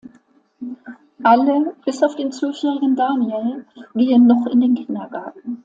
Alle, 1.21 1.75
bis 1.85 2.01
auf 2.01 2.15
den 2.15 2.31
zwölfjährigen 2.31 2.95
Daniel, 2.95 3.65
gehen 3.93 4.25
noch 4.25 4.47
in 4.47 4.59
den 4.61 4.73
Kindergarten. 4.73 5.59